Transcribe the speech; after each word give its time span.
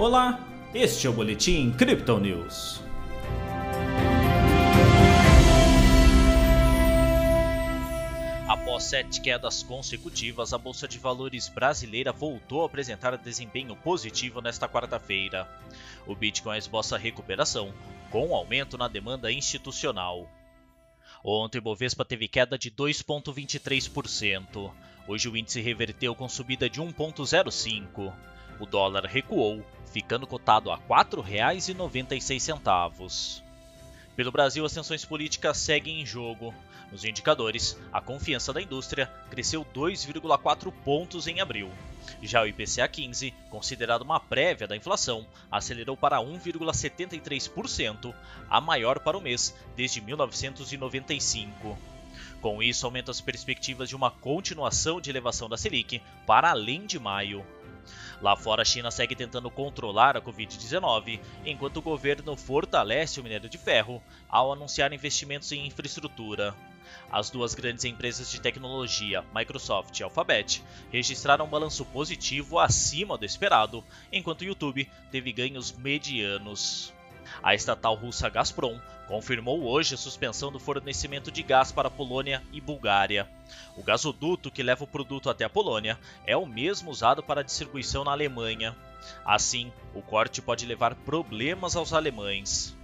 Olá, 0.00 0.40
este 0.72 1.06
é 1.06 1.10
o 1.10 1.12
Boletim 1.12 1.72
Crypto 1.72 2.18
News. 2.18 2.80
Após 8.48 8.84
sete 8.84 9.20
quedas 9.20 9.62
consecutivas, 9.62 10.54
a 10.54 10.58
Bolsa 10.58 10.88
de 10.88 10.98
Valores 10.98 11.50
brasileira 11.50 12.12
voltou 12.12 12.62
a 12.62 12.66
apresentar 12.66 13.14
desempenho 13.18 13.76
positivo 13.76 14.40
nesta 14.40 14.66
quarta-feira. 14.66 15.46
O 16.06 16.16
Bitcoin 16.16 16.56
esboça 16.56 16.96
recuperação, 16.96 17.70
com 18.10 18.34
aumento 18.34 18.78
na 18.78 18.88
demanda 18.88 19.30
institucional. 19.30 20.26
Ontem 21.22 21.58
o 21.58 21.62
Bovespa 21.62 22.06
teve 22.06 22.26
queda 22.26 22.56
de 22.56 22.70
2,23%. 22.70 24.72
Hoje 25.06 25.28
o 25.28 25.36
índice 25.36 25.60
reverteu 25.60 26.14
com 26.14 26.26
subida 26.26 26.70
de 26.70 26.80
1,05%. 26.80 28.14
O 28.60 28.66
dólar 28.66 29.06
recuou, 29.06 29.64
ficando 29.90 30.26
cotado 30.26 30.70
a 30.70 30.76
R$ 30.76 30.82
4,96. 30.88 33.42
Pelo 34.16 34.32
Brasil, 34.32 34.64
as 34.64 34.72
tensões 34.72 35.04
políticas 35.04 35.58
seguem 35.58 36.00
em 36.00 36.06
jogo. 36.06 36.54
Nos 36.90 37.04
indicadores, 37.04 37.78
a 37.92 38.00
confiança 38.00 38.52
da 38.52 38.60
indústria 38.60 39.06
cresceu 39.30 39.64
2,4 39.64 40.72
pontos 40.84 41.26
em 41.26 41.40
abril. 41.40 41.70
Já 42.22 42.42
o 42.42 42.46
IPCA 42.46 42.88
15, 42.88 43.32
considerado 43.48 44.02
uma 44.02 44.18
prévia 44.18 44.66
da 44.66 44.76
inflação, 44.76 45.24
acelerou 45.50 45.96
para 45.96 46.18
1,73%, 46.18 48.12
a 48.48 48.60
maior 48.60 48.98
para 48.98 49.16
o 49.16 49.20
mês 49.20 49.54
desde 49.76 50.00
1995. 50.00 51.78
Com 52.40 52.62
isso, 52.62 52.86
aumentam 52.86 53.12
as 53.12 53.20
perspectivas 53.20 53.88
de 53.88 53.94
uma 53.94 54.10
continuação 54.10 55.00
de 55.00 55.10
elevação 55.10 55.48
da 55.48 55.56
Selic 55.56 56.02
para 56.26 56.50
além 56.50 56.86
de 56.86 56.98
maio. 56.98 57.44
Lá 58.20 58.36
fora, 58.36 58.62
a 58.62 58.64
China 58.64 58.90
segue 58.90 59.14
tentando 59.14 59.50
controlar 59.50 60.16
a 60.16 60.20
Covid-19, 60.20 61.20
enquanto 61.44 61.78
o 61.78 61.82
governo 61.82 62.36
fortalece 62.36 63.20
o 63.20 63.22
minério 63.22 63.48
de 63.48 63.58
ferro 63.58 64.02
ao 64.28 64.52
anunciar 64.52 64.92
investimentos 64.92 65.50
em 65.52 65.66
infraestrutura. 65.66 66.54
As 67.10 67.30
duas 67.30 67.54
grandes 67.54 67.84
empresas 67.84 68.30
de 68.30 68.40
tecnologia, 68.40 69.24
Microsoft 69.34 69.98
e 69.98 70.02
Alphabet, 70.02 70.62
registraram 70.90 71.44
um 71.44 71.48
balanço 71.48 71.84
positivo 71.84 72.58
acima 72.58 73.16
do 73.16 73.24
esperado, 73.24 73.84
enquanto 74.12 74.42
o 74.42 74.44
YouTube 74.44 74.88
teve 75.10 75.32
ganhos 75.32 75.72
medianos. 75.72 76.92
A 77.42 77.54
estatal 77.54 77.94
russa 77.94 78.28
Gazprom 78.28 78.78
confirmou 79.06 79.64
hoje 79.64 79.94
a 79.94 79.98
suspensão 79.98 80.52
do 80.52 80.60
fornecimento 80.60 81.30
de 81.30 81.42
gás 81.42 81.72
para 81.72 81.88
a 81.88 81.90
Polônia 81.90 82.42
e 82.52 82.60
Bulgária. 82.60 83.28
O 83.76 83.82
gasoduto 83.82 84.50
que 84.50 84.62
leva 84.62 84.84
o 84.84 84.86
produto 84.86 85.28
até 85.28 85.44
a 85.44 85.50
Polônia 85.50 85.98
é 86.26 86.36
o 86.36 86.46
mesmo 86.46 86.90
usado 86.90 87.22
para 87.22 87.40
a 87.40 87.44
distribuição 87.44 88.04
na 88.04 88.12
Alemanha. 88.12 88.76
Assim, 89.24 89.72
o 89.94 90.02
corte 90.02 90.42
pode 90.42 90.66
levar 90.66 90.94
problemas 90.94 91.74
aos 91.76 91.92
alemães. 91.92 92.76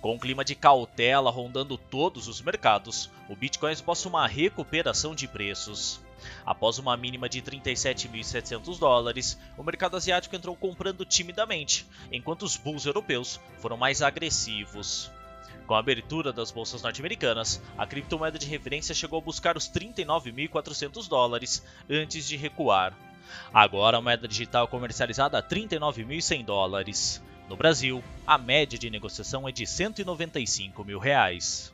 Com 0.00 0.14
um 0.14 0.18
clima 0.18 0.44
de 0.44 0.54
cautela 0.54 1.30
rondando 1.30 1.76
todos 1.76 2.28
os 2.28 2.40
mercados, 2.40 3.10
o 3.28 3.34
Bitcoin 3.34 3.72
esboça 3.72 4.08
uma 4.08 4.26
recuperação 4.26 5.14
de 5.14 5.26
preços. 5.26 6.00
Após 6.44 6.78
uma 6.78 6.96
mínima 6.96 7.28
de 7.28 7.42
37.700 7.42 8.78
dólares, 8.78 9.38
o 9.56 9.62
mercado 9.62 9.96
asiático 9.96 10.34
entrou 10.34 10.56
comprando 10.56 11.04
timidamente, 11.04 11.86
enquanto 12.12 12.42
os 12.42 12.56
bulls 12.56 12.86
europeus 12.86 13.40
foram 13.58 13.76
mais 13.76 14.02
agressivos. 14.02 15.10
Com 15.66 15.74
a 15.74 15.80
abertura 15.80 16.32
das 16.32 16.50
bolsas 16.50 16.82
norte-americanas, 16.82 17.60
a 17.76 17.86
criptomoeda 17.86 18.38
de 18.38 18.46
referência 18.46 18.94
chegou 18.94 19.18
a 19.18 19.22
buscar 19.22 19.56
os 19.56 19.68
39.400 19.68 21.08
dólares 21.08 21.62
antes 21.90 22.26
de 22.26 22.36
recuar. 22.36 22.96
Agora 23.52 23.98
a 23.98 24.00
moeda 24.00 24.26
digital 24.26 24.64
é 24.64 24.68
comercializada 24.68 25.38
a 25.38 25.42
39.100 25.42 26.44
dólares. 26.44 27.22
No 27.48 27.56
Brasil, 27.56 28.02
a 28.26 28.38
média 28.38 28.78
de 28.78 28.90
negociação 28.90 29.48
é 29.48 29.52
de 29.52 29.66
195 29.66 30.84
mil 30.84 30.98
reais. 30.98 31.72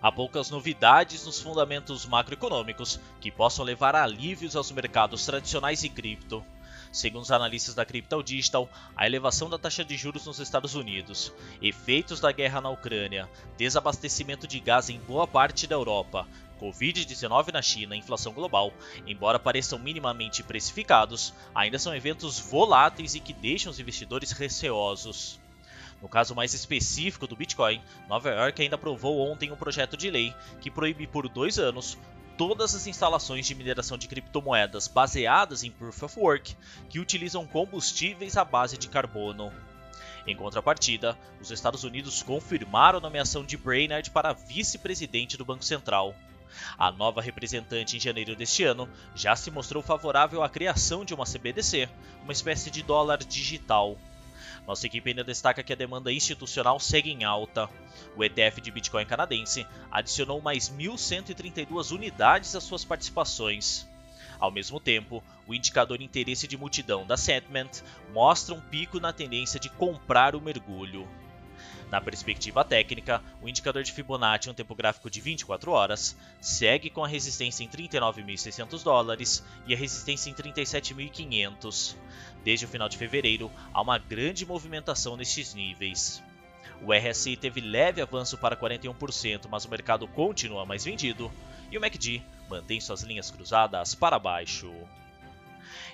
Há 0.00 0.12
poucas 0.12 0.50
novidades 0.50 1.26
nos 1.26 1.40
fundamentos 1.40 2.06
macroeconômicos 2.06 3.00
que 3.20 3.32
possam 3.32 3.64
levar 3.64 3.96
alívios 3.96 4.54
aos 4.54 4.70
mercados 4.70 5.26
tradicionais 5.26 5.82
e 5.82 5.88
cripto. 5.88 6.44
Segundo 6.92 7.22
os 7.22 7.32
analistas 7.32 7.74
da 7.74 7.84
Crypto 7.84 8.22
Digital, 8.22 8.68
a 8.96 9.06
elevação 9.06 9.50
da 9.50 9.58
taxa 9.58 9.84
de 9.84 9.96
juros 9.96 10.24
nos 10.24 10.38
Estados 10.38 10.74
Unidos, 10.74 11.32
efeitos 11.60 12.20
da 12.20 12.32
guerra 12.32 12.60
na 12.60 12.70
Ucrânia, 12.70 13.28
desabastecimento 13.56 14.46
de 14.46 14.58
gás 14.60 14.88
em 14.88 14.98
boa 15.00 15.26
parte 15.26 15.66
da 15.66 15.74
Europa, 15.74 16.26
Covid-19 16.60 17.52
na 17.52 17.60
China 17.60 17.94
e 17.94 17.98
inflação 17.98 18.32
global, 18.32 18.72
embora 19.06 19.38
pareçam 19.38 19.78
minimamente 19.78 20.42
precificados, 20.42 21.34
ainda 21.54 21.78
são 21.78 21.94
eventos 21.94 22.38
voláteis 22.38 23.14
e 23.14 23.20
que 23.20 23.32
deixam 23.32 23.70
os 23.70 23.80
investidores 23.80 24.32
receosos. 24.32 25.40
No 26.00 26.08
caso 26.08 26.34
mais 26.34 26.54
específico 26.54 27.26
do 27.26 27.36
Bitcoin, 27.36 27.82
Nova 28.08 28.30
York 28.30 28.62
ainda 28.62 28.76
aprovou 28.76 29.20
ontem 29.20 29.50
um 29.50 29.56
projeto 29.56 29.96
de 29.96 30.10
lei 30.10 30.34
que 30.60 30.70
proíbe 30.70 31.06
por 31.06 31.28
dois 31.28 31.58
anos 31.58 31.98
todas 32.36 32.72
as 32.72 32.86
instalações 32.86 33.46
de 33.46 33.54
mineração 33.54 33.98
de 33.98 34.06
criptomoedas 34.06 34.86
baseadas 34.86 35.64
em 35.64 35.72
Proof 35.72 36.04
of 36.04 36.20
Work 36.20 36.56
que 36.88 37.00
utilizam 37.00 37.44
combustíveis 37.44 38.36
à 38.36 38.44
base 38.44 38.78
de 38.78 38.88
carbono. 38.88 39.52
Em 40.24 40.36
contrapartida, 40.36 41.18
os 41.40 41.50
Estados 41.50 41.82
Unidos 41.82 42.22
confirmaram 42.22 42.98
a 42.98 43.00
nomeação 43.00 43.44
de 43.44 43.56
Brainerd 43.56 44.10
para 44.10 44.32
vice-presidente 44.32 45.36
do 45.36 45.44
Banco 45.44 45.64
Central. 45.64 46.14
A 46.78 46.92
nova 46.92 47.20
representante 47.20 47.96
em 47.96 48.00
janeiro 48.00 48.36
deste 48.36 48.62
ano 48.62 48.88
já 49.14 49.34
se 49.34 49.50
mostrou 49.50 49.82
favorável 49.82 50.42
à 50.42 50.48
criação 50.48 51.04
de 51.04 51.14
uma 51.14 51.24
CBDC, 51.24 51.88
uma 52.22 52.32
espécie 52.32 52.70
de 52.70 52.82
dólar 52.82 53.18
digital. 53.18 53.96
Nossa 54.66 54.86
equipe 54.86 55.10
ainda 55.10 55.24
destaca 55.24 55.62
que 55.62 55.72
a 55.72 55.76
demanda 55.76 56.12
institucional 56.12 56.78
segue 56.78 57.10
em 57.10 57.24
alta. 57.24 57.68
O 58.16 58.24
ETF 58.24 58.60
de 58.60 58.70
Bitcoin 58.70 59.06
canadense 59.06 59.66
adicionou 59.90 60.40
mais 60.40 60.70
1.132 60.70 61.90
unidades 61.90 62.54
às 62.54 62.64
suas 62.64 62.84
participações. 62.84 63.86
Ao 64.38 64.50
mesmo 64.50 64.78
tempo, 64.78 65.22
o 65.46 65.54
indicador 65.54 66.00
interesse 66.00 66.46
de 66.46 66.56
multidão 66.56 67.06
da 67.06 67.16
Sentiment 67.16 67.82
mostra 68.12 68.54
um 68.54 68.60
pico 68.60 69.00
na 69.00 69.12
tendência 69.12 69.58
de 69.58 69.68
comprar 69.68 70.36
o 70.36 70.40
mergulho. 70.40 71.08
Na 71.90 72.00
perspectiva 72.02 72.64
técnica, 72.64 73.22
o 73.40 73.48
indicador 73.48 73.82
de 73.82 73.92
Fibonacci, 73.92 74.50
um 74.50 74.54
tempo 74.54 74.74
gráfico 74.74 75.10
de 75.10 75.20
24 75.22 75.70
horas, 75.70 76.16
segue 76.40 76.90
com 76.90 77.02
a 77.02 77.08
resistência 77.08 77.64
em 77.64 77.68
39.600 77.68 78.82
dólares 78.82 79.44
e 79.66 79.74
a 79.74 79.76
resistência 79.76 80.28
em 80.28 80.34
37.500. 80.34 81.96
Desde 82.44 82.66
o 82.66 82.68
final 82.68 82.88
de 82.88 82.98
fevereiro, 82.98 83.50
há 83.72 83.80
uma 83.80 83.96
grande 83.96 84.44
movimentação 84.44 85.16
nestes 85.16 85.54
níveis. 85.54 86.22
O 86.82 86.92
RSI 86.92 87.36
teve 87.36 87.60
leve 87.60 88.02
avanço 88.02 88.36
para 88.36 88.56
41%, 88.56 89.46
mas 89.50 89.64
o 89.64 89.70
mercado 89.70 90.06
continua 90.08 90.66
mais 90.66 90.84
vendido, 90.84 91.32
e 91.70 91.78
o 91.78 91.80
MACD 91.80 92.22
mantém 92.48 92.80
suas 92.80 93.02
linhas 93.02 93.30
cruzadas 93.30 93.94
para 93.94 94.18
baixo. 94.18 94.72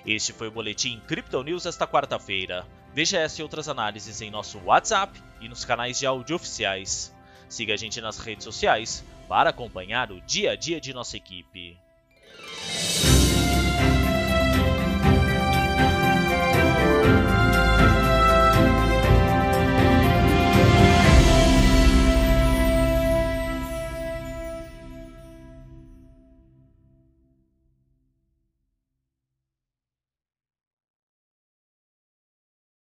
Este 0.05 0.33
foi 0.33 0.49
o 0.49 0.51
Boletim 0.51 1.01
Crypto 1.07 1.41
News 1.41 1.65
esta 1.65 1.87
quarta-feira. 1.87 2.65
Veja 2.95 3.17
essa 3.17 3.41
e 3.41 3.43
outras 3.43 3.67
análises 3.67 4.21
em 4.21 4.31
nosso 4.31 4.57
WhatsApp 4.59 5.21
e 5.41 5.49
nos 5.49 5.65
canais 5.65 5.99
de 5.99 6.05
áudio 6.05 6.37
oficiais. 6.37 7.13
Siga 7.49 7.73
a 7.73 7.77
gente 7.77 7.99
nas 7.99 8.17
redes 8.17 8.45
sociais 8.45 9.03
para 9.27 9.49
acompanhar 9.49 10.13
o 10.13 10.21
dia 10.21 10.51
a 10.51 10.55
dia 10.55 10.79
de 10.79 10.93
nossa 10.93 11.17
equipe. 11.17 11.77